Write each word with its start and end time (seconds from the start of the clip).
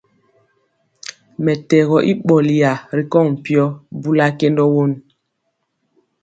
Mɛtɛgɔ 1.43 1.97
i 2.11 2.13
ɓɔlya 2.25 2.71
ri 2.95 3.03
kɔŋ 3.11 3.25
mpyɔ, 3.35 3.63
bula 4.01 4.25
kendɔ 4.37 4.63
won. 4.73 4.91